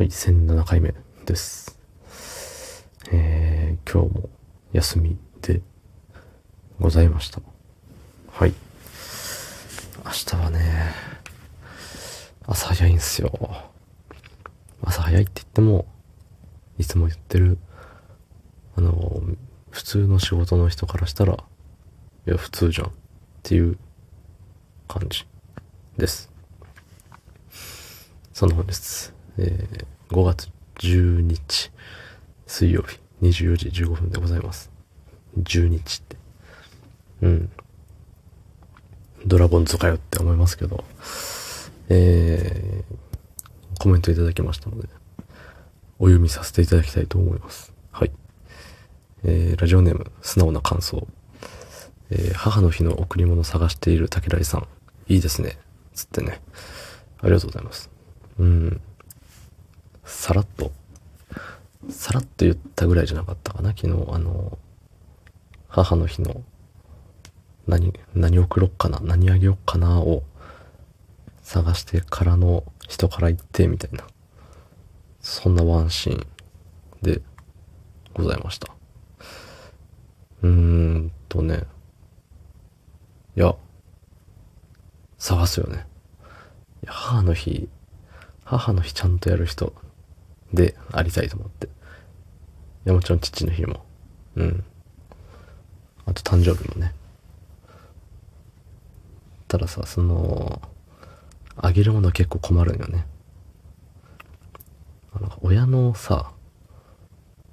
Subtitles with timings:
[0.00, 0.94] はい、1007回目
[1.26, 1.78] です。
[3.12, 4.30] えー、今日も
[4.72, 5.60] 休みで
[6.80, 7.42] ございました。
[8.30, 8.54] はい。
[10.02, 10.94] 明日はね、
[12.46, 13.30] 朝早いんすよ。
[14.80, 15.84] 朝早いって言っても、
[16.78, 17.58] いつも言ってる、
[18.76, 19.20] あの、
[19.68, 21.36] 普通の仕事の人からしたら、い
[22.24, 22.90] や、普通じゃんっ
[23.42, 23.76] ていう
[24.88, 25.26] 感じ
[25.98, 26.32] です。
[28.32, 29.12] その本日、
[29.42, 31.70] えー、5月10日、
[32.46, 34.70] 水曜日、24時15分でございます。
[35.38, 36.16] 10日って。
[37.22, 37.50] うん。
[39.24, 40.84] ドラゴンズかよって思いますけど、
[41.88, 44.88] えー、コメントいただきましたので、
[45.98, 47.72] お読みさせていただきたいと思います。
[47.92, 48.10] はい。
[49.24, 51.06] えー、ラジオネーム、素直な感想。
[52.10, 54.66] えー、母の日の贈り物探している竹来さん。
[55.08, 55.56] いいですね。
[55.94, 56.42] つってね。
[57.20, 57.90] ありがとうございます。
[58.38, 58.80] うん。
[60.10, 60.72] さらっと、
[61.88, 63.70] さらっと言ったぐらいじゃなかったかな。
[63.70, 64.58] 昨日、あの、
[65.68, 66.42] 母の日の、
[67.66, 70.24] 何、何送ろっかな、何あげよっかなを
[71.42, 74.04] 探してからの人から言って、みたいな。
[75.20, 76.26] そんなワンシーン
[77.02, 77.22] で
[78.12, 78.74] ございました。
[80.42, 81.62] うーんとね。
[83.36, 83.54] いや、
[85.18, 85.86] 探すよね。
[86.84, 87.68] 母の日、
[88.44, 89.72] 母の日ちゃんとやる人
[90.52, 91.66] でありたいと思って。
[91.66, 91.70] い
[92.86, 93.84] や、もちろん父の日も。
[94.36, 94.64] うん。
[96.06, 96.94] あと誕生日もね。
[99.48, 100.62] たださ、その、
[101.56, 103.06] あげるものは結構困るんよね。
[105.12, 106.32] あの親のさ、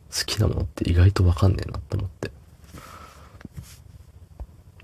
[0.09, 2.31] 好きなものって意外とわかんねえなって思って。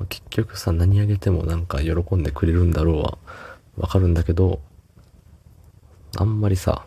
[0.09, 3.17] 結局さ、何あげてもなんか喜んでくれるんだろうは
[3.77, 4.59] わかるんだけど、
[6.17, 6.85] あんまりさ、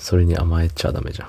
[0.00, 1.28] それに甘えちゃダメじゃん。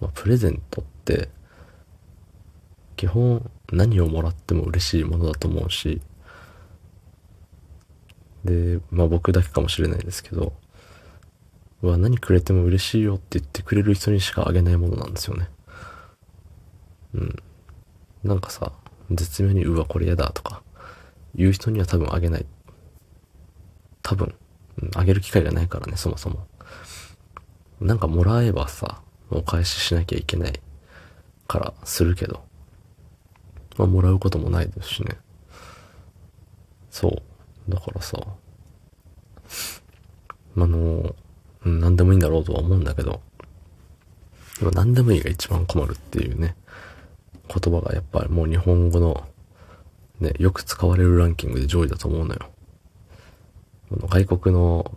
[0.00, 1.28] まあ、プレゼントって、
[2.96, 6.00] 基本何をもらっても嬉しいものだと思うし、
[8.44, 10.52] で、まあ僕だけかもしれないですけど、
[11.82, 15.48] うわ、何くれても嬉しいよって言ってくれる人にしかあげないものなんですよね。
[17.14, 17.36] うん。
[18.22, 18.72] なんかさ、
[19.10, 20.62] 絶妙にうわ、これ嫌だとか、
[21.34, 22.46] 言う人には多分あげない。
[24.02, 24.34] 多分、
[24.94, 26.46] あげる機会がないからね、そもそも。
[27.80, 30.60] なんかもらえばさ、お返ししなきゃいけない
[31.46, 32.42] からするけど、
[33.76, 35.16] まあもらうこともないですしね。
[36.90, 37.70] そう。
[37.70, 38.18] だからさ、
[40.56, 41.14] あの、
[41.64, 43.20] 何でもいいんだろうとは思うんだけど、
[44.58, 46.56] でも何でもいいが一番困るっていうね、
[47.48, 49.26] 言葉がやっぱりもう日本語の、
[50.20, 52.50] ね、よく使われるランキングで上位だと思うのよ。
[53.90, 54.90] 外国の、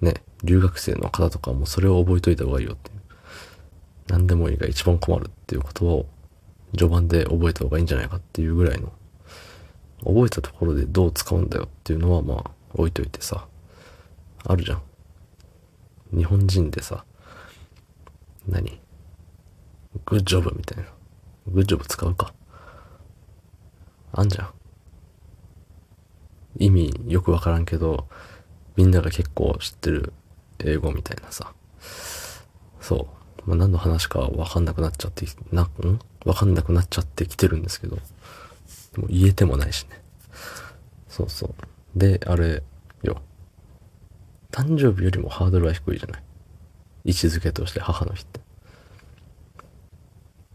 [0.00, 3.00] ね、留学生の方とかもそれを覚えといた方がいいよっていう。
[4.08, 6.06] 何でもいいが一番困るっていう言葉を
[6.76, 8.92] 序盤で覚えた方がいいんじゃないかっていうぐらいの、
[10.04, 13.46] 覚えたところでどう使うんだよっていうのはまあ置いといてさ、
[14.44, 14.82] あるじゃん。
[16.16, 17.04] 日本人でさ、
[18.46, 18.80] 何？
[20.04, 20.84] グッジョブみたいな。
[21.46, 22.34] グッジョブ使うか。
[24.12, 24.50] あんじゃん。
[26.64, 28.06] 意味よくわからんけど、
[28.76, 30.12] みんなが結構知ってる
[30.60, 31.52] 英語みたいなさ。
[32.80, 33.08] そ
[33.46, 33.48] う。
[33.48, 36.00] まあ、何の話かわかんなくなっちゃって、な、ん？
[36.24, 37.96] わかんなくなっちゃってきてるんですけど。
[37.96, 38.02] で
[39.00, 40.00] も言えてもないしね。
[41.08, 41.98] そうそう。
[41.98, 42.62] で、あれ
[43.02, 43.20] よ。
[44.52, 46.22] 誕生日よりもハードルは低いじゃない？
[47.06, 48.40] 位置づけとして母の日って。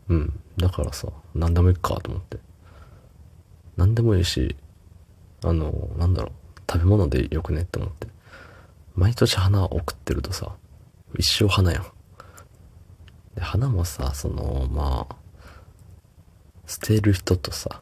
[0.10, 0.40] うん。
[0.56, 2.38] だからさ、何でもいいかと思って。
[3.76, 4.56] 何でもいいし、
[5.50, 8.08] あの、なんだろう、食べ物でよくねって思って。
[8.96, 10.56] 毎年花を送ってるとさ、
[11.18, 11.84] 一生花やん。
[13.36, 15.16] で、花もさ、その、まあ、
[16.66, 17.82] 捨てる人とさ、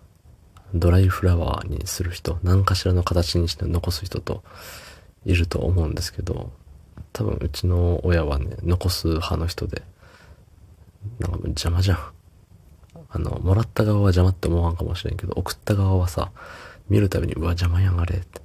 [0.74, 4.44] ドライフラワーにする人、何かしらの形にして残す人と
[5.26, 6.52] いると思うんですけど、
[7.14, 9.84] 多分うちの親はね、残す派の人で、
[11.20, 12.00] なんか邪魔じゃん。
[13.10, 16.32] あの、もらった側は邪魔って思わんかもしれんけど、送った側はさ、
[16.90, 18.42] 見るたびに、うわ、邪魔やがれって。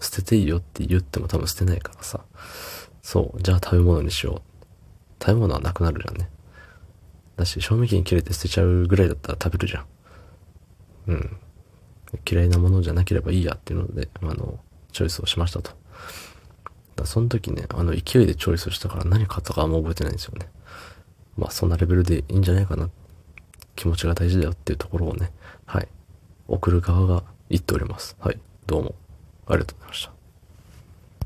[0.00, 2.24] 捨てていいよって言っても多分捨てないからさ。
[3.02, 4.64] そう、じゃあ食べ物にしよう。
[5.20, 6.30] 食べ物はなくなるじゃんね。
[7.36, 9.86] だし、賞味期限切れて捨てちゃうぐらいだったら食べるじゃん。
[11.08, 11.36] うん。
[12.28, 14.58] 嫌いなものじゃなければいいやっていうので、あの、
[14.92, 15.72] チョイスをしましたと。
[16.96, 20.48] だその時ね、あの、勢いでチョイスしたから何買ったかあんま覚えてないんですよね。
[21.36, 22.88] まあ、そんなレベルでいいんじゃないかな。
[23.74, 25.32] 気持ちが大事だよっていうところをね、
[25.66, 25.88] はい。
[26.46, 28.16] 送る側が言っております。
[28.20, 28.40] はい。
[28.66, 28.94] どうも。
[29.46, 30.23] ありがとうございました。